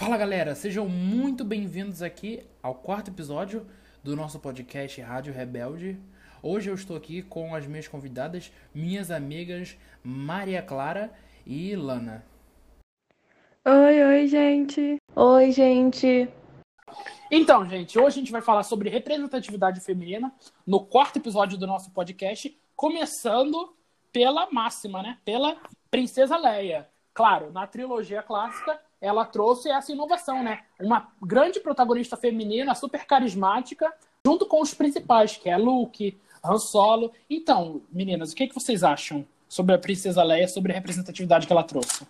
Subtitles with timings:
[0.00, 3.66] Fala galera, sejam muito bem-vindos aqui ao quarto episódio
[4.02, 6.00] do nosso podcast Rádio Rebelde.
[6.42, 11.12] Hoje eu estou aqui com as minhas convidadas, minhas amigas Maria Clara
[11.44, 12.24] e Lana.
[13.62, 14.96] Oi, oi, gente.
[15.14, 16.30] Oi, gente.
[17.30, 20.32] Então, gente, hoje a gente vai falar sobre representatividade feminina
[20.66, 23.76] no quarto episódio do nosso podcast, começando
[24.10, 25.18] pela máxima, né?
[25.26, 25.58] Pela
[25.90, 26.88] Princesa Leia.
[27.12, 30.60] Claro, na trilogia clássica, ela trouxe essa inovação, né?
[30.78, 33.92] Uma grande protagonista feminina, super carismática,
[34.24, 37.12] junto com os principais, que é Luke, Han Solo.
[37.28, 41.52] Então, meninas, o que, que vocês acham sobre a Princesa Leia, sobre a representatividade que
[41.52, 42.06] ela trouxe?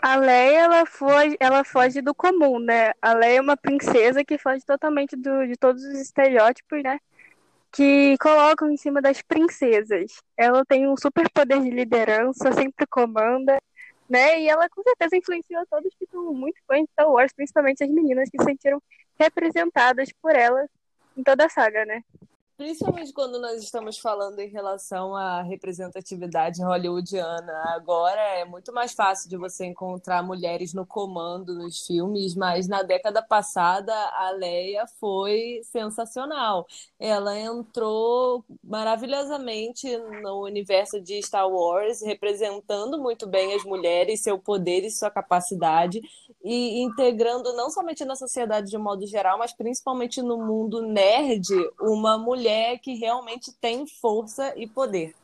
[0.00, 2.92] A Leia, ela foge, ela foge do comum, né?
[3.00, 7.00] A Leia é uma princesa que foge totalmente do, de todos os estereótipos, né?
[7.72, 10.12] Que colocam em cima das princesas.
[10.36, 13.58] Ela tem um super poder de liderança, sempre comanda,
[14.14, 14.40] né?
[14.40, 17.90] E ela com certeza influenciou todos que são muito fãs de Star Wars, principalmente as
[17.90, 18.80] meninas que se sentiram
[19.18, 20.68] representadas por ela
[21.16, 22.04] em toda a saga, né?
[22.56, 27.52] Principalmente quando nós estamos falando em relação à representatividade hollywoodiana.
[27.74, 32.84] Agora é muito mais fácil de você encontrar mulheres no comando nos filmes, mas na
[32.84, 36.64] década passada a Leia foi sensacional.
[36.96, 39.88] Ela entrou maravilhosamente
[40.22, 46.00] no universo de Star Wars, representando muito bem as mulheres, seu poder e sua capacidade,
[46.44, 51.48] e integrando não somente na sociedade de modo geral, mas principalmente no mundo nerd,
[51.80, 55.14] uma mulher mulher que realmente tem força e poder.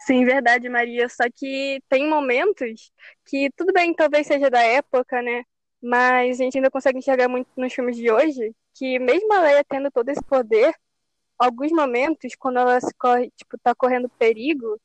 [0.00, 1.08] Sim, verdade, Maria.
[1.08, 2.92] Só que tem momentos
[3.24, 5.44] que, tudo bem, talvez seja da época, né?
[5.82, 9.64] Mas a gente ainda consegue enxergar muito nos filmes de hoje que, mesmo a Leia
[9.64, 10.74] tendo todo esse poder,
[11.38, 14.78] alguns momentos, quando ela se corre, tipo, tá correndo perigo,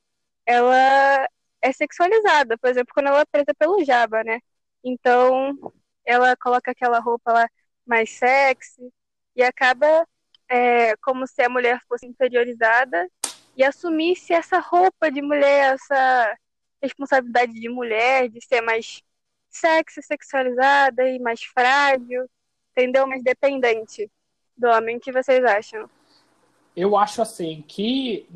[0.46, 1.28] ela
[1.62, 2.58] é sexualizada.
[2.58, 4.40] Por exemplo, quando ela é presa pelo Jabba, né?
[4.84, 5.58] Então,
[6.06, 7.50] ela coloca aquela roupa lá
[7.86, 8.92] mais sexy
[9.36, 10.08] e acaba
[10.50, 13.10] é, como se a mulher fosse inferiorizada
[13.56, 16.38] e assumisse essa roupa de mulher, essa
[16.82, 19.02] responsabilidade de mulher, de ser mais
[19.50, 22.30] sexy, sexualizada e mais frágil,
[22.72, 23.08] entendeu?
[23.08, 24.10] Mais dependente
[24.58, 24.98] do homem.
[24.98, 25.90] O que vocês acham?
[26.76, 28.28] Eu acho assim que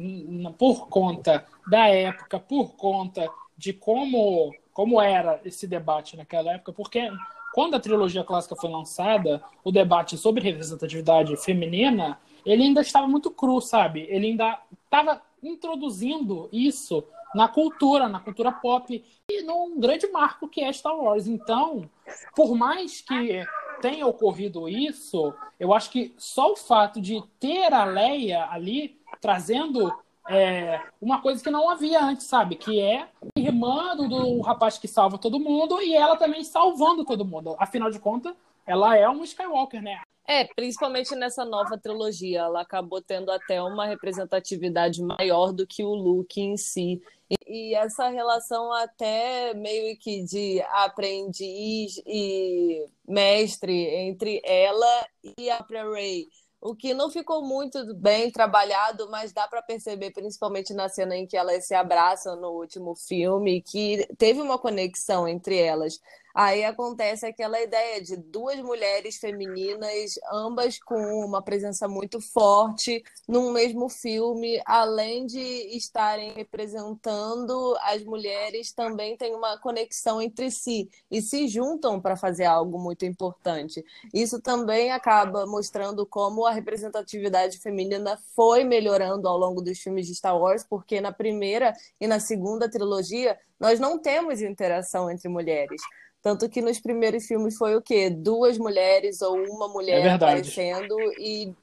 [0.57, 7.11] por conta da época, por conta de como como era esse debate naquela época, porque
[7.59, 13.29] quando a trilogia clássica foi lançada, o debate sobre representatividade feminina, ele ainda estava muito
[13.29, 14.07] cru, sabe?
[14.09, 17.03] Ele ainda estava introduzindo isso
[17.35, 21.27] na cultura, na cultura pop e num grande marco que é Star Wars.
[21.27, 21.89] Então,
[22.33, 23.45] por mais que
[23.81, 29.93] tenha ocorrido isso, eu acho que só o fato de ter a Leia ali trazendo
[30.29, 32.55] é, uma coisa que não havia antes, sabe?
[32.55, 37.25] Que é irmã do, do rapaz que salva todo mundo e ela também salvando todo
[37.25, 37.55] mundo.
[37.57, 38.35] Afinal de contas,
[38.65, 40.01] ela é um Skywalker, né?
[40.27, 45.95] É, principalmente nessa nova trilogia, ela acabou tendo até uma representatividade maior do que o
[45.95, 47.01] Luke em si.
[47.27, 55.65] E, e essa relação até meio que de aprendiz e mestre entre ela e a
[55.67, 56.27] Rey
[56.61, 61.25] o que não ficou muito bem trabalhado, mas dá para perceber, principalmente na cena em
[61.25, 66.01] que elas se abraçam no último filme, que teve uma conexão entre elas.
[66.33, 73.51] Aí acontece aquela ideia de duas mulheres femininas, ambas com uma presença muito forte num
[73.51, 75.39] mesmo filme, além de
[75.75, 82.45] estarem representando as mulheres, também tem uma conexão entre si e se juntam para fazer
[82.45, 83.83] algo muito importante.
[84.13, 90.15] Isso também acaba mostrando como a representatividade feminina foi melhorando ao longo dos filmes de
[90.15, 95.81] Star Wars, porque na primeira e na segunda trilogia nós não temos interação entre mulheres.
[96.21, 98.09] Tanto que nos primeiros filmes foi o quê?
[98.09, 101.53] Duas mulheres ou uma mulher é aparecendo e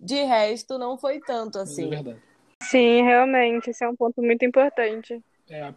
[0.00, 1.86] de resto não foi tanto assim.
[1.86, 2.22] É verdade.
[2.62, 5.22] Sim, realmente, esse é um ponto muito importante.
[5.48, 5.72] É.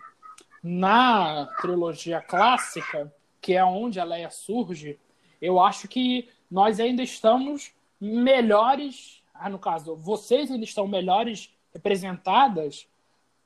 [0.64, 5.00] Na trilogia clássica, que é onde a Leia surge,
[5.42, 12.88] eu acho que nós ainda estamos melhores, ah, no caso, vocês ainda estão melhores representadas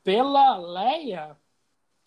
[0.03, 1.38] pela Leia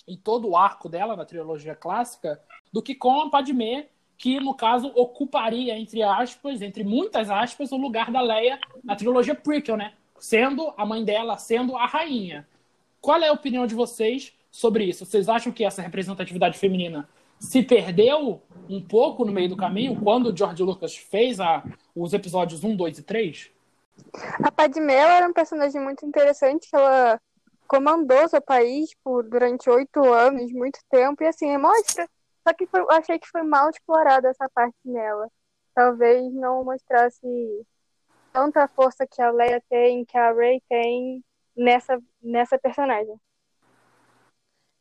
[0.09, 2.41] e todo o arco dela na trilogia clássica
[2.73, 7.77] do que com a Padmé, que no caso ocuparia, entre aspas, entre muitas aspas, o
[7.77, 9.93] lugar da Leia na trilogia prequel, né?
[10.19, 12.49] Sendo a mãe dela, sendo a rainha.
[13.01, 15.07] Qual é a opinião de vocês sobre isso?
[15.07, 17.09] Vocês acham que essa representatividade feminina
[17.39, 21.63] se perdeu um pouco no meio do caminho quando o George Lucas fez a,
[21.95, 23.51] os episódios 1, 2 e 3?
[24.43, 27.21] A Padmé era um personagem muito interessante, ela
[27.69, 32.09] comandou seu país por durante oito anos, muito tempo, e assim, mostra
[32.47, 35.31] Só que foi, achei que foi mal explorada essa parte nela.
[35.75, 37.21] Talvez não mostrasse
[38.33, 41.23] tanta força que a Leia tem, que a Rey tem
[41.55, 43.15] nessa, nessa personagem.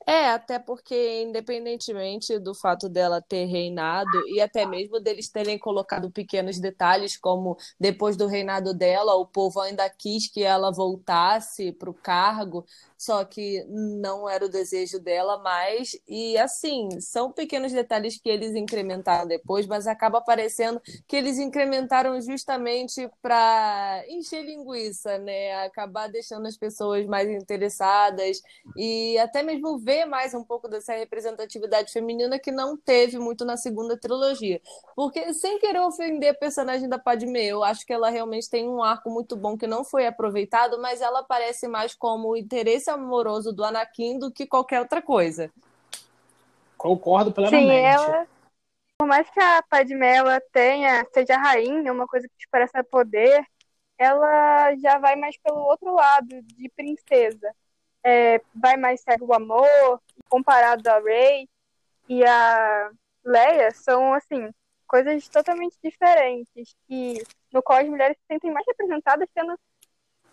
[0.09, 6.09] É, até porque, independentemente do fato dela ter reinado, e até mesmo deles terem colocado
[6.09, 11.89] pequenos detalhes, como depois do reinado dela, o povo ainda quis que ela voltasse para
[11.89, 12.65] o cargo,
[12.97, 15.91] só que não era o desejo dela mais.
[16.07, 22.19] E assim, são pequenos detalhes que eles incrementaram depois, mas acaba parecendo que eles incrementaram
[22.21, 25.65] justamente para encher linguiça, né?
[25.65, 28.41] Acabar deixando as pessoas mais interessadas
[28.75, 33.57] e até mesmo ver mais um pouco dessa representatividade feminina que não teve muito na
[33.57, 34.61] segunda trilogia.
[34.95, 38.83] Porque, sem querer ofender a personagem da Padme, eu acho que ela realmente tem um
[38.83, 43.53] arco muito bom que não foi aproveitado, mas ela parece mais como o interesse amoroso
[43.53, 45.51] do Anakin do que qualquer outra coisa.
[46.77, 47.69] Concordo plenamente.
[47.69, 48.27] Sim, ela,
[48.97, 53.43] por mais que a Padmé ela tenha, seja rainha, uma coisa que te parece poder,
[53.97, 57.51] ela já vai mais pelo outro lado, de princesa.
[58.03, 61.49] É, vai mais ser o amor, comparado a Rey
[62.07, 62.91] e a
[63.23, 64.49] Leia, são, assim,
[64.87, 67.21] coisas totalmente diferentes, que
[67.51, 69.59] no qual as mulheres se sentem mais representadas tendo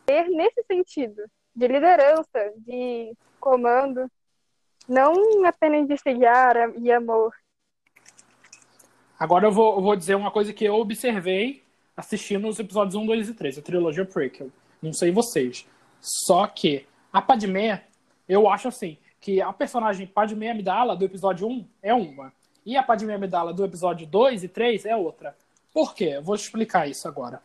[0.07, 1.25] ter nesse sentido
[1.55, 4.11] de liderança, de comando,
[4.89, 6.29] não apenas de seguir
[6.81, 7.33] e amor.
[9.19, 11.63] Agora eu vou, eu vou dizer uma coisa que eu observei
[11.97, 14.51] assistindo os episódios 1, 2 e 3, a trilogia prequel.
[14.83, 15.67] Não sei vocês.
[16.01, 17.85] Só que a Padmé,
[18.29, 22.33] eu acho assim, que a personagem Padmé Amidala do episódio 1 é uma.
[22.67, 25.37] E a Padmé Amidala do episódio 2 e 3 é outra.
[25.73, 26.15] Por quê?
[26.17, 27.41] Eu vou explicar isso agora.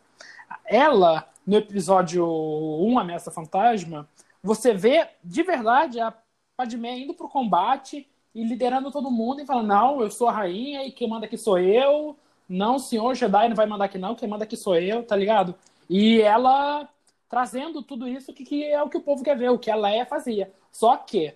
[0.66, 4.08] Ela no episódio 1, Ameaça Fantasma,
[4.42, 6.12] você vê de verdade a
[6.56, 10.84] Padmé indo pro combate e liderando todo mundo e falando: Não, eu sou a rainha
[10.84, 12.16] e quem manda aqui sou eu.
[12.48, 14.16] Não, senhor Jedi não vai mandar aqui, não.
[14.16, 15.54] Quem manda aqui sou eu, tá ligado?
[15.88, 16.88] E ela
[17.30, 19.76] trazendo tudo isso que, que é o que o povo quer ver, o que a
[19.76, 20.52] Leia fazia.
[20.72, 21.32] Só que,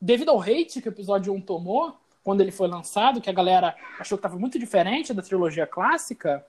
[0.00, 3.74] devido ao hate que o episódio 1 tomou, quando ele foi lançado, que a galera
[3.98, 6.46] achou que estava muito diferente da trilogia clássica,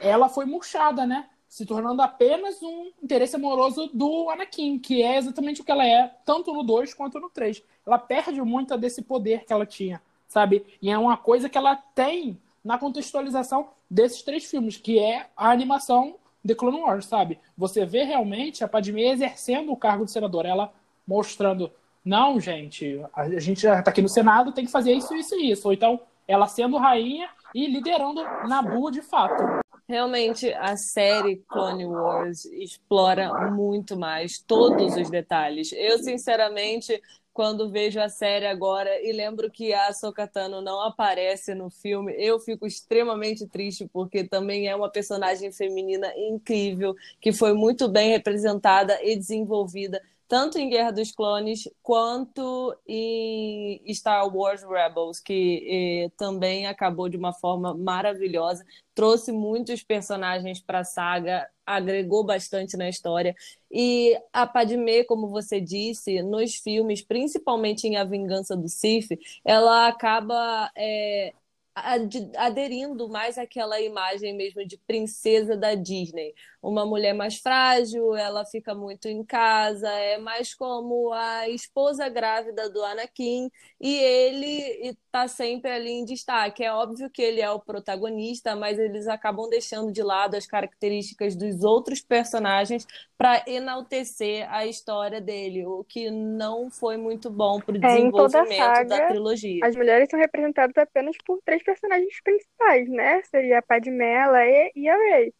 [0.00, 1.28] ela foi murchada, né?
[1.52, 6.10] se tornando apenas um interesse amoroso do Anakin, que é exatamente o que ela é,
[6.24, 7.62] tanto no 2 quanto no 3.
[7.86, 10.64] Ela perde muito desse poder que ela tinha, sabe?
[10.80, 15.50] E é uma coisa que ela tem na contextualização desses três filmes, que é a
[15.50, 16.14] animação
[16.46, 17.38] The Clone Wars, sabe?
[17.56, 20.72] Você vê realmente a Padmé exercendo o cargo de senadora, ela
[21.06, 21.70] mostrando,
[22.04, 25.50] não, gente, a gente já tá aqui no Senado, tem que fazer isso, isso e
[25.50, 25.68] isso.
[25.68, 29.62] Ou então, ela sendo rainha e liderando Nabu de fato.
[29.88, 35.72] Realmente, a série Clone Wars explora muito mais todos os detalhes.
[35.72, 37.00] Eu, sinceramente,
[37.32, 42.38] quando vejo a série agora e lembro que a Sokatano não aparece no filme, eu
[42.38, 48.98] fico extremamente triste porque também é uma personagem feminina incrível que foi muito bem representada
[49.02, 50.02] e desenvolvida
[50.32, 57.18] tanto em Guerra dos Clones quanto em Star Wars Rebels, que eh, também acabou de
[57.18, 58.64] uma forma maravilhosa,
[58.94, 63.36] trouxe muitos personagens para a saga, agregou bastante na história.
[63.70, 69.10] E a Padmé, como você disse, nos filmes, principalmente em A Vingança do Sith,
[69.44, 71.34] ela acaba é,
[71.74, 76.34] aderindo mais àquela imagem mesmo de princesa da Disney.
[76.62, 82.70] Uma mulher mais frágil, ela fica muito em casa, é mais como a esposa grávida
[82.70, 86.62] do Anakin e ele está sempre ali em destaque.
[86.62, 91.34] É óbvio que ele é o protagonista, mas eles acabam deixando de lado as características
[91.34, 97.76] dos outros personagens para enaltecer a história dele, o que não foi muito bom para
[97.76, 99.64] o desenvolvimento é, saga, da trilogia.
[99.64, 103.22] As mulheres são representadas apenas por três personagens principais, né?
[103.24, 105.34] Seria a Padmé, a Leia e a Rey.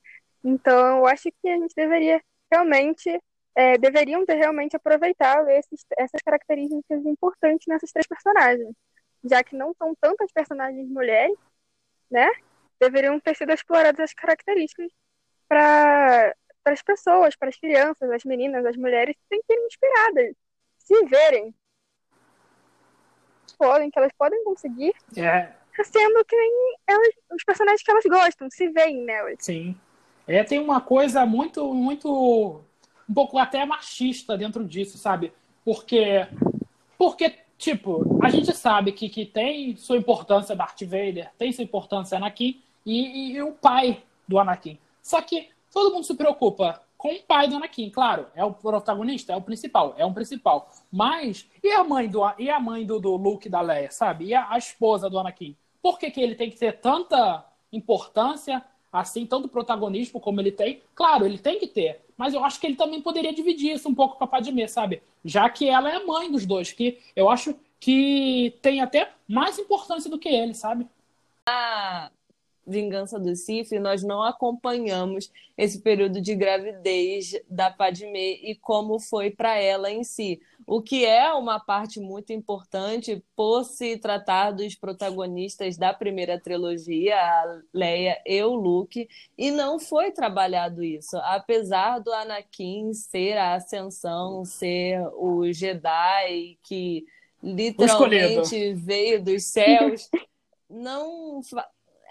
[0.44, 3.20] Então, eu acho que a gente deveria realmente,
[3.54, 8.74] é, deveriam ter realmente aproveitado esses, essas características importantes nessas três personagens.
[9.24, 11.36] Já que não são tantas personagens mulheres,
[12.10, 12.28] né?
[12.80, 14.90] Deveriam ter sido exploradas as características
[15.48, 20.34] para as pessoas, para as crianças, as meninas, as mulheres se sentirem inspiradas,
[20.78, 21.54] se verem
[23.62, 25.52] podem, que elas podem conseguir é
[25.84, 29.36] sendo que nem elas, os personagens que elas gostam, se veem nelas.
[29.40, 29.74] Sim.
[30.26, 32.60] É, tem uma coisa muito, muito.
[33.08, 35.32] um pouco até machista dentro disso, sabe?
[35.64, 36.26] Porque.
[36.96, 42.16] Porque, tipo, a gente sabe que, que tem sua importância Darth Vader, tem sua importância
[42.16, 44.78] Anakin e, e, e o pai do Anakin.
[45.02, 47.90] Só que todo mundo se preocupa com o pai do Anakin.
[47.90, 50.70] Claro, é o protagonista, é o principal, é um principal.
[50.92, 54.26] Mas, e a mãe do, e a mãe do, do Luke da Leia, sabe?
[54.26, 55.56] E a, a esposa do Anakin?
[55.82, 60.82] Por que, que ele tem que ter tanta importância, assim, tanto protagonismo como ele tem?
[60.94, 62.00] Claro, ele tem que ter.
[62.16, 65.02] Mas eu acho que ele também poderia dividir isso um pouco com a Padmé, sabe?
[65.24, 69.58] Já que ela é a mãe dos dois, que eu acho que tem até mais
[69.58, 70.86] importância do que ele, sabe?
[71.48, 72.10] Ah,
[72.66, 79.30] Vingança do Sif, nós não acompanhamos esse período de gravidez da Padmé e como foi
[79.30, 80.40] para ela em si.
[80.66, 87.16] O que é uma parte muito importante por se tratar dos protagonistas da primeira trilogia,
[87.16, 91.16] a Leia e o Luke, e não foi trabalhado isso.
[91.24, 97.04] Apesar do Anakin ser a ascensão, ser o Jedi que
[97.42, 100.08] literalmente veio dos céus,
[100.70, 101.40] não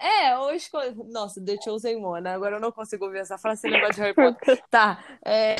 [0.02, 0.94] é, ou escolhi.
[1.10, 2.28] Nossa, The Chosen One.
[2.28, 4.62] Agora eu não consigo ouvir essa frase lembrar de Harry Potter.
[4.68, 4.98] Tá.
[5.24, 5.56] É...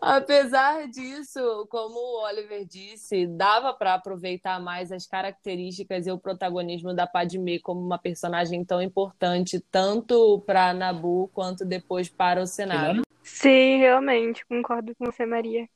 [0.00, 6.94] Apesar disso, como o Oliver disse, dava para aproveitar mais as características e o protagonismo
[6.94, 13.02] da Padmé como uma personagem tão importante, tanto para Nabu quanto depois para o cenário.
[13.22, 15.68] Sim, realmente, concordo com você, Maria.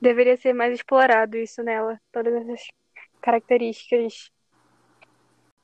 [0.00, 2.68] Deveria ser mais explorado isso nela, todas essas
[3.20, 4.30] características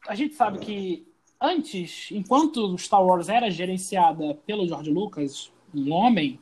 [0.07, 1.07] a gente sabe que
[1.41, 6.39] antes, enquanto Star Wars era gerenciada pelo George Lucas, um homem,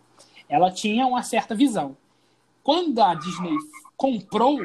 [0.49, 1.97] ela tinha uma certa visão.
[2.63, 3.57] Quando a Disney
[3.97, 4.61] comprou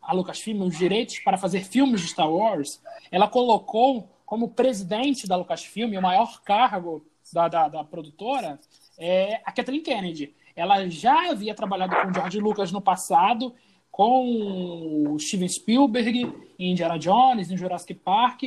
[0.00, 5.36] a Lucasfilm os direitos para fazer filmes de Star Wars, ela colocou como presidente da
[5.36, 8.58] Lucasfilm, o maior cargo da, da, da produtora,
[8.98, 10.34] é a Kathleen Kennedy.
[10.54, 13.54] Ela já havia trabalhado com George Lucas no passado
[13.90, 18.42] com o Steven Spielberg em Indiana Jones, em Jurassic Park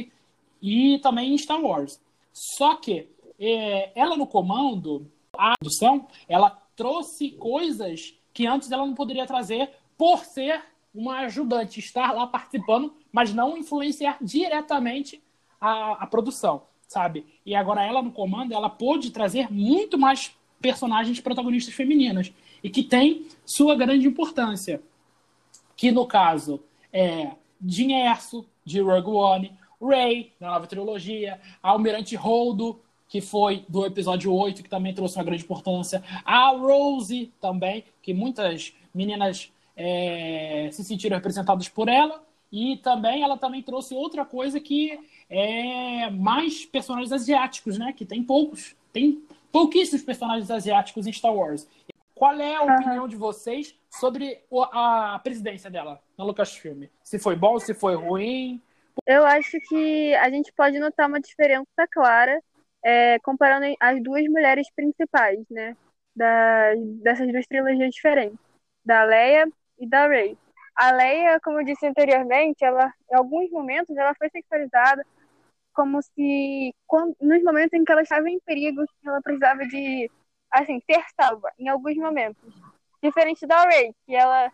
[0.62, 2.00] e também em Star Wars.
[2.32, 3.08] Só que
[3.40, 5.06] é, ela no comando,
[5.38, 10.62] a produção, ela trouxe coisas que antes ela não poderia trazer por ser
[10.94, 15.22] uma ajudante, estar lá participando, mas não influenciar diretamente
[15.60, 17.26] a, a produção, sabe?
[17.46, 22.32] E agora ela no comando, ela pôde trazer muito mais personagens protagonistas femininas
[22.64, 24.82] e que tem sua grande importância
[25.76, 27.32] que no caso é
[27.66, 29.52] Jyn Erso, de Rogue One,
[29.82, 35.24] Rey, da nova trilogia, Almirante Holdo, que foi do episódio 8, que também trouxe uma
[35.24, 42.78] grande importância, a Rose também, que muitas meninas é, se sentiram representadas por ela, e
[42.78, 45.00] também ela também trouxe outra coisa que
[45.30, 47.92] é mais personagens asiáticos, né?
[47.94, 51.68] Que tem poucos, tem pouquíssimos personagens asiáticos em Star Wars.
[52.16, 56.86] Qual é a opinião de vocês sobre a presidência dela na Lucasfilm?
[57.04, 58.62] Se foi bom, se foi ruim?
[59.06, 62.40] Eu acho que a gente pode notar uma diferença clara
[62.84, 65.76] é, comparando as duas mulheres principais, né?
[66.16, 68.38] Da, dessas duas trilogias diferentes,
[68.86, 69.48] da Leia
[69.80, 70.38] e da Rey.
[70.76, 75.04] A Leia, como eu disse anteriormente, ela, em alguns momentos ela foi sexualizada
[75.74, 80.10] como se, quando, nos momentos em que ela estava em perigo, ela precisava de
[80.54, 82.54] assim, ser salva em alguns momentos.
[83.02, 84.52] Diferente da Rey, que ela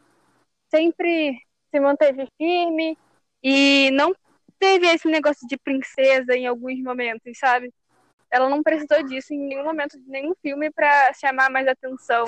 [0.69, 1.39] sempre
[1.69, 2.97] se manteve firme
[3.43, 4.15] e não
[4.57, 7.71] teve esse negócio de princesa em alguns momentos, sabe?
[8.31, 12.25] Ela não precisou disso em nenhum momento de nenhum filme para chamar mais atenção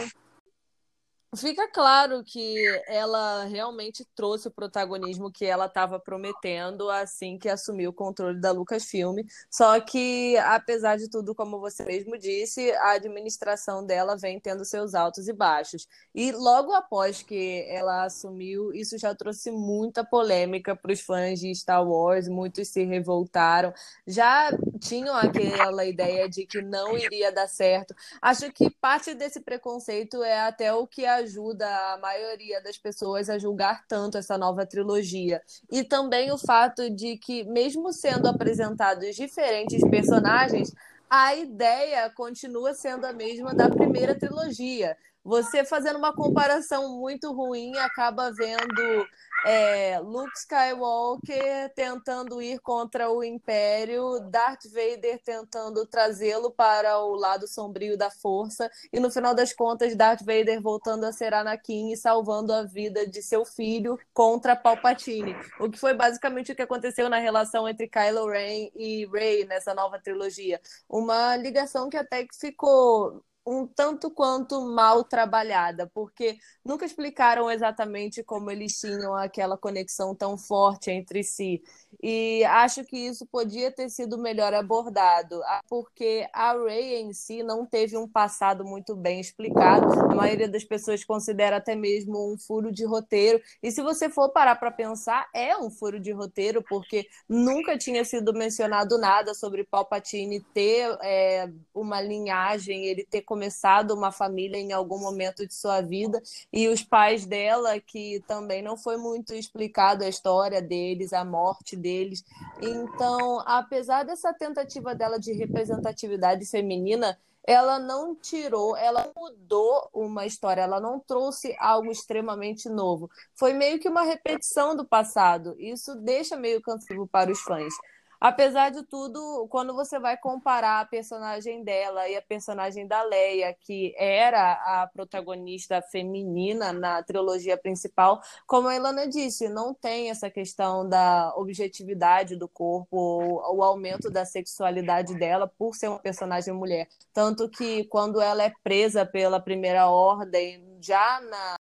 [1.38, 2.58] Fica claro que
[2.88, 8.52] ela realmente trouxe o protagonismo que ela estava prometendo assim que assumiu o controle da
[8.52, 9.20] Lucasfilm.
[9.50, 14.94] Só que, apesar de tudo, como você mesmo disse, a administração dela vem tendo seus
[14.94, 15.88] altos e baixos.
[16.14, 21.56] E logo após que ela assumiu, isso já trouxe muita polêmica para os fãs de
[21.56, 23.74] Star Wars, muitos se revoltaram.
[24.06, 24.50] Já
[24.82, 27.96] tinham aquela ideia de que não iria dar certo.
[28.22, 33.30] Acho que parte desse preconceito é até o que a ajuda a maioria das pessoas
[33.30, 35.42] a julgar tanto essa nova trilogia.
[35.72, 40.74] E também o fato de que, mesmo sendo apresentados diferentes personagens,
[41.10, 44.96] a ideia continua sendo a mesma da primeira trilogia.
[45.24, 49.08] Você fazendo uma comparação muito ruim acaba vendo
[49.46, 57.48] é, Luke Skywalker tentando ir contra o Império, Darth Vader tentando trazê-lo para o lado
[57.48, 61.98] sombrio da força, e no final das contas, Darth Vader voltando a ser Anakin e
[61.98, 65.36] salvando a vida de seu filho contra Palpatine.
[65.60, 69.74] O que foi basicamente o que aconteceu na relação entre Kylo Ren e Rey nessa
[69.74, 70.60] nova trilogia.
[70.90, 78.24] Uma ligação que até que ficou um tanto quanto mal trabalhada, porque nunca explicaram exatamente
[78.24, 81.62] como eles tinham aquela conexão tão forte entre si.
[82.02, 87.66] E acho que isso podia ter sido melhor abordado, porque a Ray em si não
[87.66, 89.92] teve um passado muito bem explicado.
[89.94, 93.42] A maioria das pessoas considera até mesmo um furo de roteiro.
[93.62, 98.06] E se você for parar para pensar, é um furo de roteiro, porque nunca tinha
[98.06, 104.74] sido mencionado nada sobre Palpatine ter é, uma linhagem, ele ter começado uma família em
[104.74, 106.22] algum momento de sua vida,
[106.52, 111.78] e os pais dela, que também não foi muito explicado a história deles, a morte
[111.78, 112.26] deles.
[112.62, 120.64] Então, apesar dessa tentativa dela de representatividade feminina, ela não tirou, ela mudou uma história,
[120.64, 123.10] ela não trouxe algo extremamente novo.
[123.34, 125.56] Foi meio que uma repetição do passado.
[125.58, 127.74] Isso deixa meio cansativo para os fãs.
[128.22, 133.52] Apesar de tudo, quando você vai comparar a personagem dela e a personagem da Leia,
[133.60, 140.30] que era a protagonista feminina na trilogia principal, como a Ilana disse, não tem essa
[140.30, 146.54] questão da objetividade do corpo, ou o aumento da sexualidade dela por ser uma personagem
[146.54, 146.88] mulher.
[147.12, 151.56] Tanto que quando ela é presa pela primeira ordem, já na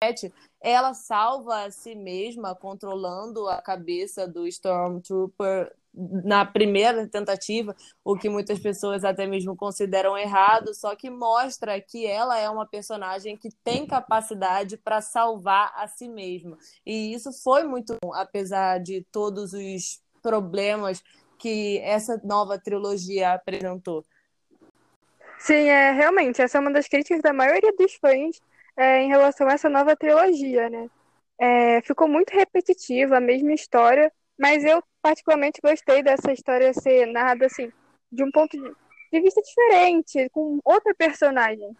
[0.60, 7.74] ela salva a si mesma controlando a cabeça do Stormtrooper na primeira tentativa,
[8.04, 12.66] o que muitas pessoas até mesmo consideram errado, só que mostra que ela é uma
[12.66, 16.56] personagem que tem capacidade para salvar a si mesma.
[16.86, 21.02] E isso foi muito bom, apesar de todos os problemas
[21.38, 24.04] que essa nova trilogia apresentou.
[25.38, 28.40] Sim, é realmente, essa é uma das críticas da maioria dos fãs
[28.80, 30.88] é, em relação a essa nova trilogia, né?
[31.38, 37.44] É, ficou muito repetitiva, a mesma história, mas eu particularmente gostei dessa história ser narrada
[37.44, 37.70] assim,
[38.10, 38.56] de um ponto
[39.12, 41.76] de vista diferente, com outra personagem,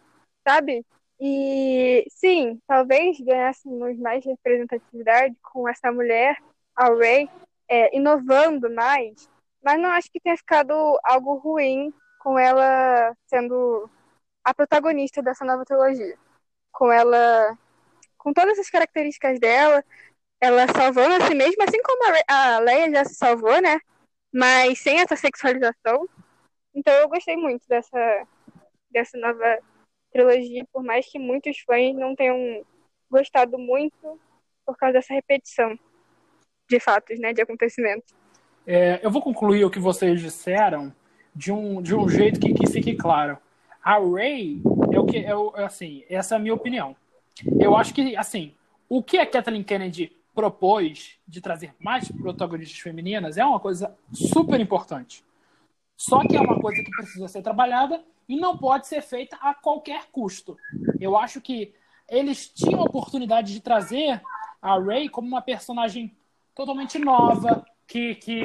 [0.46, 0.84] sabe?
[1.18, 6.36] E sim, talvez ganhássemos mais representatividade com essa mulher,
[6.76, 7.30] a Ray,
[7.68, 9.26] é, inovando mais,
[9.64, 13.88] mas não acho que tenha ficado algo ruim com ela sendo
[14.44, 16.18] a protagonista dessa nova trilogia.
[16.72, 17.56] Com ela,
[18.16, 19.84] com todas as características dela,
[20.40, 23.78] ela salvando a si mesma, assim como a Leia já se salvou, né?
[24.32, 26.08] Mas sem essa sexualização.
[26.74, 28.26] Então eu gostei muito dessa,
[28.90, 29.58] dessa nova
[30.12, 32.64] trilogia, por mais que muitos fãs não tenham
[33.10, 34.20] gostado muito
[34.64, 35.78] por causa dessa repetição
[36.68, 37.32] de fatos, né?
[37.32, 38.14] De acontecimentos.
[38.66, 40.94] É, eu vou concluir o que vocês disseram
[41.34, 43.38] de um, de um jeito que, que fique claro.
[43.82, 46.96] A Ray é o que é, o, assim, essa é a minha opinião.
[47.58, 48.54] Eu acho que assim,
[48.88, 54.60] o que a Kathleen Kennedy propôs de trazer mais protagonistas femininas é uma coisa super
[54.60, 55.24] importante.
[55.96, 59.52] Só que é uma coisa que precisa ser trabalhada e não pode ser feita a
[59.54, 60.56] qualquer custo.
[60.98, 61.74] Eu acho que
[62.08, 64.20] eles tinham a oportunidade de trazer
[64.62, 66.14] a Ray como uma personagem
[66.54, 68.42] totalmente nova, que, que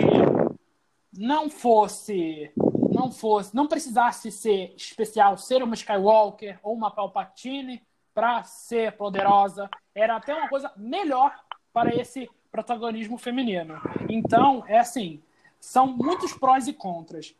[1.17, 2.51] não fosse,
[2.95, 9.69] não fosse, não precisasse ser especial, ser uma Skywalker ou uma Palpatine para ser poderosa.
[9.93, 11.35] Era até uma coisa melhor
[11.73, 13.75] para esse protagonismo feminino.
[14.09, 15.21] Então, é assim,
[15.59, 17.35] são muitos prós e contras.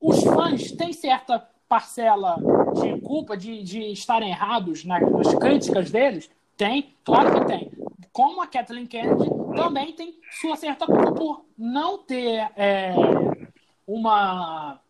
[0.00, 2.36] Os fãs têm certa parcela
[2.80, 6.30] de culpa de, de estarem errados nas, nas críticas deles?
[6.56, 7.70] Tem, claro que tem.
[8.12, 12.94] Como a Kathleen Kennedy também tem sua certa culpa por não ter é,
[13.86, 14.80] uma.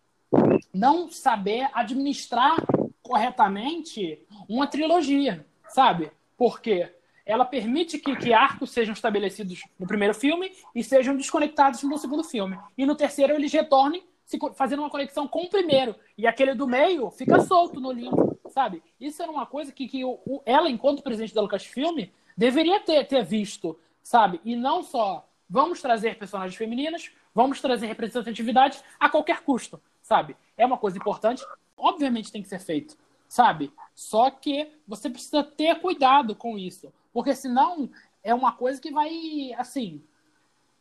[0.73, 2.57] não saber administrar
[3.03, 6.11] corretamente uma trilogia, sabe?
[6.37, 6.93] Por quê?
[7.27, 12.23] ela permite que, que arcos sejam estabelecidos no primeiro filme e sejam desconectados no segundo
[12.23, 12.57] filme.
[12.79, 15.97] E no terceiro eles retornem se, fazendo uma conexão com o primeiro.
[16.17, 18.81] E aquele do meio fica solto no limbo, sabe?
[19.01, 22.07] Isso era uma coisa que, que o, o, ela, enquanto presidente da Lucasfilm,
[22.37, 24.41] deveria ter, ter visto, sabe?
[24.45, 30.35] E não só vamos trazer personagens femininas, vamos trazer representatividade a qualquer custo, sabe?
[30.57, 31.45] É uma coisa importante,
[31.77, 32.97] obviamente tem que ser feito,
[33.29, 33.71] sabe?
[33.95, 36.91] Só que você precisa ter cuidado com isso.
[37.13, 37.91] Porque senão
[38.25, 40.03] é uma coisa que vai, assim,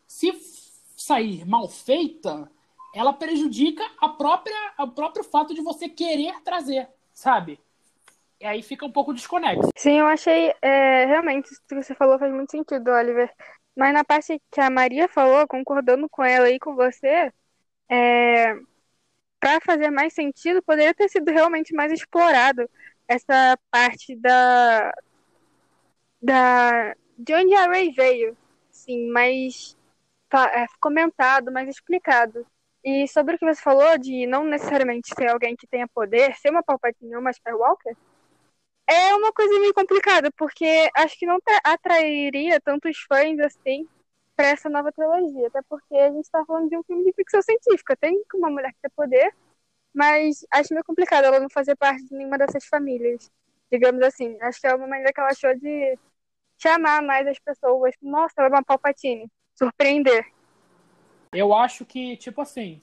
[0.07, 0.31] se
[0.95, 2.49] sair mal feita,
[2.93, 7.59] ela prejudica a própria, o próprio fato de você querer trazer, sabe?
[8.39, 9.69] E aí fica um pouco desconexo.
[9.75, 13.29] Sim, eu achei, é, realmente, isso que você falou faz muito sentido, Oliver.
[13.75, 17.31] Mas na parte que a Maria falou, concordando com ela e com você,
[17.89, 18.55] é,
[19.39, 22.69] para fazer mais sentido, poderia ter sido realmente mais explorado
[23.07, 24.91] essa parte da,
[26.21, 28.37] da de onde a Ray veio,
[28.71, 29.77] sim, mais
[30.33, 32.45] é, comentado, mais explicado.
[32.83, 36.49] E sobre o que você falou de não necessariamente ser alguém que tenha poder, ser
[36.49, 37.95] uma Palpatine ou uma Skywalker,
[38.87, 43.87] é uma coisa meio complicada, porque acho que não atrairia tantos fãs assim
[44.35, 47.41] para essa nova trilogia, até porque a gente está falando de um filme de ficção
[47.41, 47.95] científica.
[47.95, 49.33] Tem uma mulher que tem poder,
[49.93, 53.31] mas acho meio complicado ela não fazer parte de nenhuma dessas famílias,
[53.71, 54.37] digamos assim.
[54.41, 55.97] Acho que é uma maneira que ela achou de
[56.57, 57.95] chamar mais as pessoas.
[58.01, 59.29] Nossa, ela é uma Palpatine.
[59.55, 60.25] Surpreender.
[61.31, 62.81] Eu acho que, tipo assim,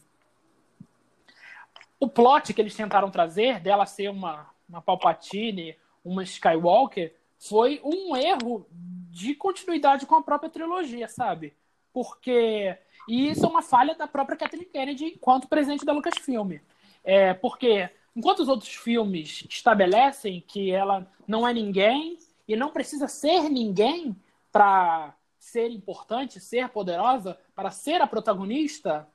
[2.01, 8.17] o plot que eles tentaram trazer dela ser uma, uma Palpatine, uma Skywalker, foi um
[8.17, 8.67] erro
[9.11, 11.55] de continuidade com a própria trilogia, sabe?
[11.93, 12.77] Porque.
[13.09, 16.59] E isso é uma falha da própria Kathleen Kennedy enquanto presidente da Lucasfilm.
[17.03, 23.09] É, porque enquanto os outros filmes estabelecem que ela não é ninguém e não precisa
[23.09, 24.15] ser ninguém
[24.53, 29.09] para ser importante, ser poderosa, para ser a protagonista,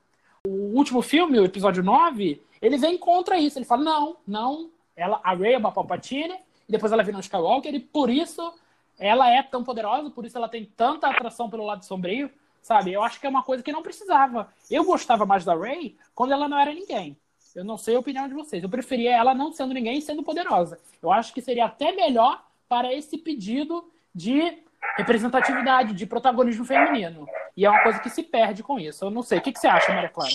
[0.46, 3.58] o último filme, o episódio 9, ele vem contra isso.
[3.58, 6.34] Ele fala: não, não, ela, a Rey é uma Palpatine,
[6.68, 8.52] e depois ela vira um Skywalker, e por isso
[8.98, 12.92] ela é tão poderosa, por isso ela tem tanta atração pelo lado sombrio, sabe?
[12.92, 14.48] Eu acho que é uma coisa que não precisava.
[14.70, 17.16] Eu gostava mais da Rey quando ela não era ninguém.
[17.54, 18.62] Eu não sei a opinião de vocês.
[18.62, 20.78] Eu preferia ela não sendo ninguém sendo poderosa.
[21.02, 24.58] Eu acho que seria até melhor para esse pedido de
[24.96, 27.26] representatividade, de protagonismo feminino.
[27.56, 29.04] E é uma coisa que se perde com isso.
[29.04, 29.38] Eu não sei.
[29.38, 30.32] O que, que você acha, Maria Clara?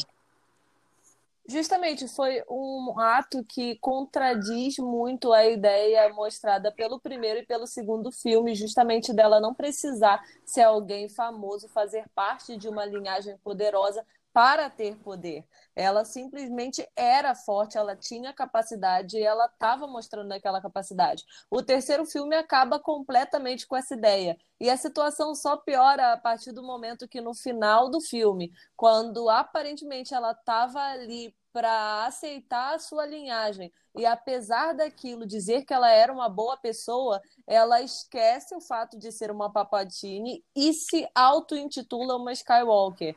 [1.46, 8.10] Justamente, foi um ato que contradiz muito a ideia mostrada pelo primeiro e pelo segundo
[8.12, 14.70] filme, justamente dela não precisar ser alguém famoso, fazer parte de uma linhagem poderosa para
[14.70, 15.46] ter poder.
[15.76, 21.24] Ela simplesmente era forte, ela tinha capacidade e ela estava mostrando aquela capacidade.
[21.50, 24.38] O terceiro filme acaba completamente com essa ideia.
[24.60, 29.30] E a situação só piora a partir do momento que, no final do filme, quando
[29.30, 35.90] aparentemente ela estava ali para aceitar a sua linhagem e apesar daquilo dizer que ela
[35.92, 42.16] era uma boa pessoa, ela esquece o fato de ser uma Papatini e se auto-intitula
[42.16, 43.16] uma Skywalker.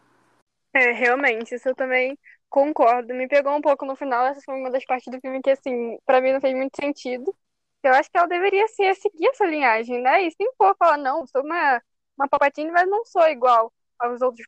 [0.77, 2.19] É, realmente, isso eu também
[2.51, 3.15] concordo.
[3.15, 5.99] Me pegou um pouco no final, essa foi uma das partes do filme que, assim,
[6.05, 7.35] para mim não fez muito sentido.
[7.83, 10.23] Eu acho que ela deveria ser, seguir essa linhagem, né?
[10.25, 11.83] E se for falar, não, sou uma,
[12.19, 14.47] uma Palpatine, mas não sou igual aos outros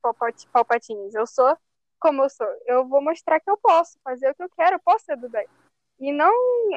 [0.52, 1.14] Palpatines.
[1.14, 1.56] Eu sou
[1.98, 2.46] como eu sou.
[2.66, 5.30] Eu vou mostrar que eu posso fazer o que eu quero, eu posso ser do
[5.30, 5.46] bem.
[6.00, 6.32] E não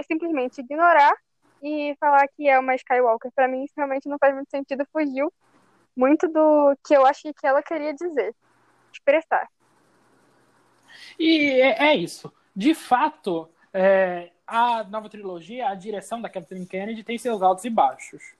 [0.07, 1.13] simplesmente ignorar
[1.61, 3.31] e falar que é uma Skywalker.
[3.35, 4.85] Para mim, isso realmente não faz muito sentido.
[4.93, 5.31] Fugiu
[5.95, 8.33] muito do que eu acho que ela queria dizer
[8.93, 9.49] expressar.
[11.19, 12.31] E é, é isso.
[12.55, 17.69] De fato, é, a nova trilogia, a direção da Kathleen Kennedy tem seus altos e
[17.69, 18.33] baixos.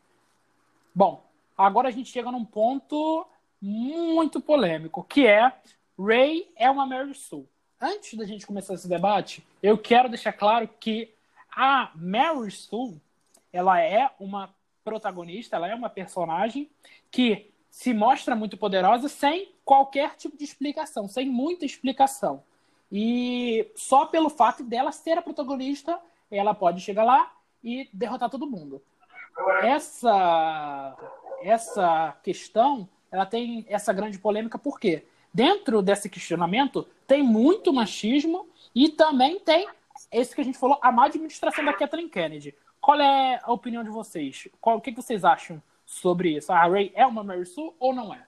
[0.93, 1.23] Bom,
[1.57, 3.25] agora a gente chega num ponto
[3.61, 5.53] muito polêmico, que é
[5.97, 7.47] Ray é uma Mary Sue.
[7.79, 11.13] Antes da gente começar esse debate, eu quero deixar claro que
[11.55, 13.01] a Mary Sue,
[13.53, 16.69] ela é uma protagonista, ela é uma personagem
[17.09, 22.43] que se mostra muito poderosa sem qualquer tipo de explicação, sem muita explicação.
[22.91, 25.97] E só pelo fato dela ser a protagonista,
[26.29, 27.31] ela pode chegar lá
[27.63, 28.81] e derrotar todo mundo.
[29.63, 30.97] Essa
[31.41, 38.89] essa questão, ela tem essa grande polêmica porque dentro desse questionamento tem muito machismo e
[38.89, 39.67] também tem
[40.11, 42.53] esse que a gente falou, a má administração da Kathleen Kennedy.
[42.81, 44.49] Qual é a opinião de vocês?
[44.59, 46.51] Qual, o que vocês acham sobre isso?
[46.53, 48.25] A Ray é uma Mary Sue ou não é?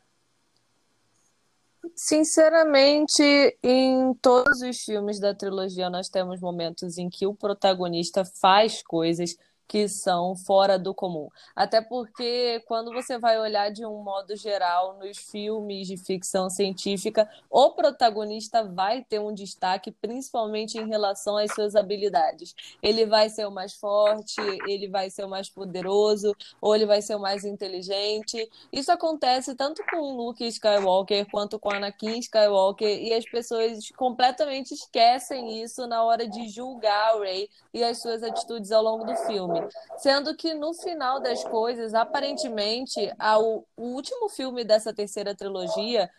[1.95, 3.23] Sinceramente,
[3.63, 9.37] em todos os filmes da trilogia, nós temos momentos em que o protagonista faz coisas
[9.67, 11.29] que são fora do comum.
[11.55, 17.29] Até porque, quando você vai olhar de um modo geral nos filmes de ficção científica,
[17.49, 22.53] o protagonista vai ter um destaque, principalmente em relação às suas habilidades.
[22.81, 27.01] Ele vai ser o mais forte, ele vai ser o mais poderoso, ou ele vai
[27.01, 28.49] ser o mais inteligente.
[28.71, 34.73] Isso acontece tanto com o Luke Skywalker quanto com Anakin Skywalker, e as pessoas completamente
[34.73, 39.15] esquecem isso na hora de julgar o Rey e as suas atitudes ao longo do
[39.15, 39.67] filme filme.
[39.97, 46.09] Sendo que no final das coisas, aparentemente, ao, o último filme dessa terceira trilogia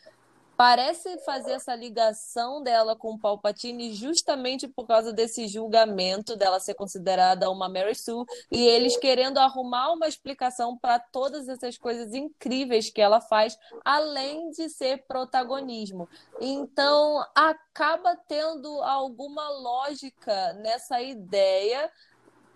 [0.56, 6.74] parece fazer essa ligação dela com o Palpatine justamente por causa desse julgamento dela ser
[6.74, 12.90] considerada uma Mary Sue e eles querendo arrumar uma explicação para todas essas coisas incríveis
[12.90, 16.08] que ela faz, além de ser protagonismo.
[16.40, 21.90] Então, acaba tendo alguma lógica nessa ideia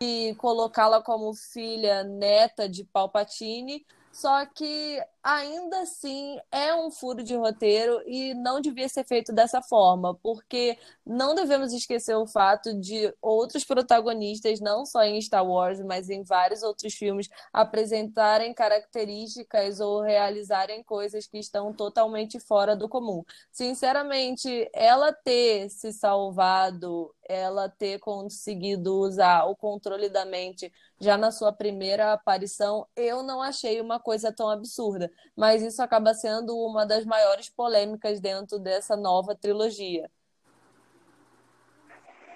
[0.01, 3.85] e colocá-la como filha neta de Palpatine.
[4.13, 9.61] Só que ainda assim é um furo de roteiro e não devia ser feito dessa
[9.61, 15.81] forma, porque não devemos esquecer o fato de outros protagonistas, não só em Star Wars,
[15.81, 22.89] mas em vários outros filmes, apresentarem características ou realizarem coisas que estão totalmente fora do
[22.89, 23.23] comum.
[23.53, 31.31] Sinceramente, ela ter se salvado ela ter conseguido usar o controle da mente já na
[31.31, 35.13] sua primeira aparição, eu não achei uma coisa tão absurda.
[35.37, 40.11] Mas isso acaba sendo uma das maiores polêmicas dentro dessa nova trilogia.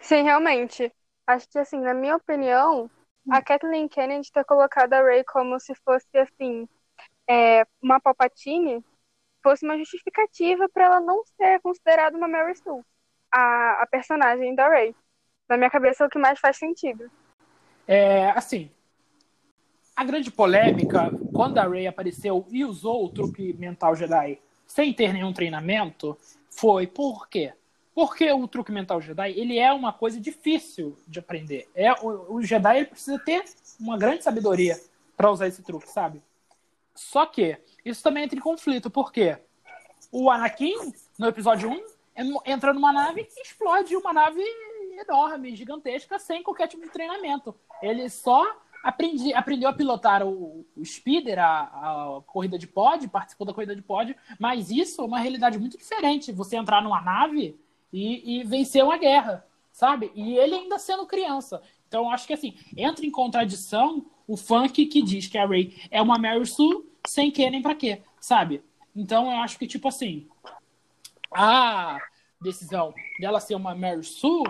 [0.00, 0.92] Sim, realmente.
[1.26, 2.90] Acho que, assim, na minha opinião,
[3.30, 6.68] a Kathleen Kennedy ter colocado a Ray como se fosse, assim,
[7.28, 8.84] é, uma Palpatine
[9.42, 12.82] fosse uma justificativa para ela não ser considerada uma Mary Sue
[13.32, 14.94] a, a personagem da Rey.
[15.48, 17.10] Na minha cabeça é o que mais faz sentido.
[17.86, 18.70] É, assim,
[19.94, 25.12] a grande polêmica, quando a Rey apareceu e usou o truque mental Jedi sem ter
[25.12, 26.16] nenhum treinamento,
[26.50, 27.52] foi por quê?
[27.94, 31.68] Porque o truque mental Jedi, ele é uma coisa difícil de aprender.
[31.74, 33.44] É, o, o Jedi ele precisa ter
[33.78, 34.80] uma grande sabedoria
[35.14, 36.22] para usar esse truque, sabe?
[36.94, 39.36] Só que isso também entra em conflito, porque
[40.10, 40.74] o Anakin,
[41.18, 41.84] no episódio 1,
[42.46, 44.42] entra numa nave e explode uma nave
[44.98, 47.54] enorme, gigantesca, sem qualquer tipo de treinamento.
[47.82, 53.46] Ele só aprendi, aprendeu a pilotar o, o speeder, a, a, corrida de pod, participou
[53.46, 56.32] da corrida de pod, mas isso é uma realidade muito diferente.
[56.32, 57.58] Você entrar numa nave
[57.92, 60.10] e, e vencer uma guerra, sabe?
[60.14, 61.62] E ele ainda sendo criança.
[61.86, 66.00] Então, acho que assim, entra em contradição o funk que diz que a Ray é
[66.00, 68.62] uma Mary Sue sem que nem pra quê, sabe?
[68.94, 70.26] Então, eu acho que, tipo assim,
[71.30, 71.98] a
[72.40, 74.44] decisão dela ser uma Mary Sue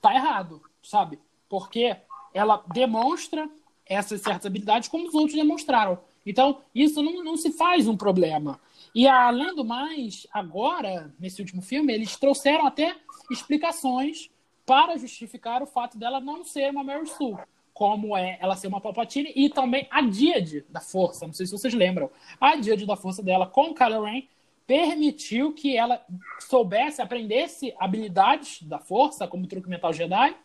[0.00, 1.18] tá errado, sabe?
[1.48, 1.96] Porque
[2.32, 3.48] ela demonstra
[3.88, 5.98] essas certas habilidades como os outros demonstraram.
[6.24, 8.60] Então, isso não, não se faz um problema.
[8.94, 12.96] E além do mais, agora, nesse último filme, eles trouxeram até
[13.30, 14.30] explicações
[14.66, 17.36] para justificar o fato dela não ser uma Mary Sue,
[17.72, 21.26] como é ela ser uma Palpatine e também a Díade da Força.
[21.26, 22.10] Não sei se vocês lembram.
[22.38, 24.22] A Díade da Força dela com Kylo Ren
[24.66, 26.04] permitiu que ela
[26.40, 30.36] soubesse, aprendesse habilidades da força, como truque mental Jedi,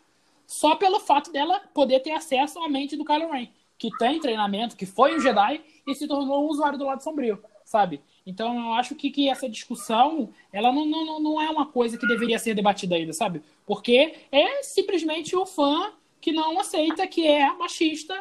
[0.46, 4.76] só pelo fato dela poder ter acesso à mente do Kylo Ren, que tem treinamento,
[4.76, 8.00] que foi um Jedi e se tornou um usuário do lado sombrio, sabe?
[8.26, 12.06] Então eu acho que, que essa discussão, ela não, não, não é uma coisa que
[12.06, 13.42] deveria ser debatida ainda, sabe?
[13.66, 18.14] Porque é simplesmente o fã que não aceita que é machista,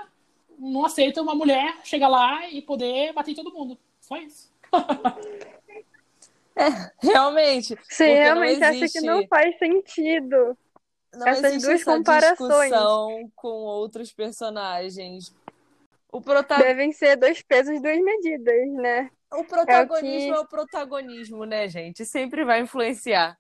[0.60, 3.78] não aceita uma mulher chegar lá e poder bater em todo mundo.
[4.02, 4.52] Só isso.
[6.56, 7.76] É, realmente.
[7.90, 10.56] Você realmente acha que não faz sentido.
[11.16, 12.70] Não Essas duas essa comparações.
[12.70, 15.34] discussão com outros personagens.
[16.12, 16.58] O prota...
[16.58, 19.10] Devem ser dois pesos, duas medidas, né?
[19.32, 20.40] O protagonismo é o, que...
[20.40, 22.06] é o protagonismo, né, gente?
[22.06, 23.38] Sempre vai influenciar.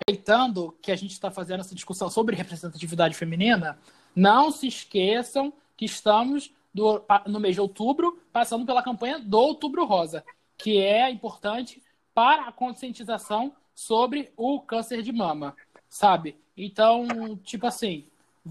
[0.00, 3.78] Aproveitando que a gente está fazendo essa discussão sobre representatividade feminina,
[4.14, 9.84] não se esqueçam que estamos do, no mês de outubro passando pela campanha do Outubro
[9.84, 10.24] Rosa,
[10.56, 11.82] que é importante
[12.14, 15.56] para a conscientização sobre o câncer de mama,
[15.88, 16.36] sabe?
[16.58, 18.04] Então, tipo assim,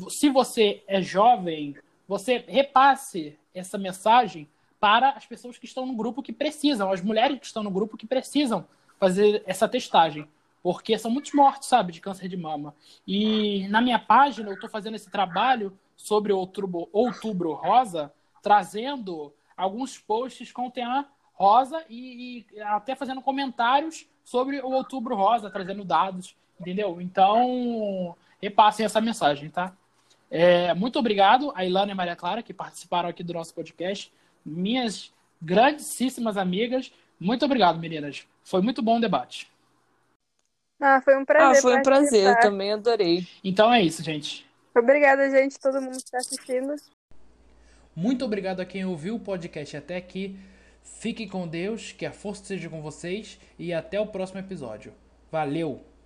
[0.10, 1.76] se você é jovem,
[2.08, 4.48] você repasse essa mensagem
[4.80, 7.98] para as pessoas que estão no grupo que precisam, as mulheres que estão no grupo
[7.98, 8.66] que precisam
[9.00, 10.28] fazer essa testagem.
[10.64, 12.74] Porque são muitos mortos, sabe, de câncer de mama.
[13.06, 19.34] E na minha página eu estou fazendo esse trabalho sobre o outubro, outubro rosa, trazendo
[19.56, 25.50] alguns posts com o tema rosa e, e, até fazendo comentários sobre o Outubro Rosa,
[25.50, 27.00] trazendo dados, entendeu?
[27.02, 29.74] Então, repassem essa mensagem, tá?
[30.30, 34.12] É, muito obrigado a Ilana e a Maria Clara que participaram aqui do nosso podcast.
[34.46, 36.92] Minhas grandíssimas amigas.
[37.20, 38.28] Muito obrigado, meninas.
[38.44, 39.50] Foi muito bom o debate.
[40.80, 41.58] Ah, foi um prazer.
[41.58, 43.28] Ah, foi um prazer, eu também adorei.
[43.44, 44.46] Então é isso, gente.
[44.76, 46.76] Obrigada, gente, todo mundo que está assistindo.
[47.96, 50.38] Muito obrigado a quem ouviu o podcast até aqui.
[50.84, 54.94] Fiquem com Deus, que a força seja com vocês e até o próximo episódio.
[55.32, 55.97] Valeu!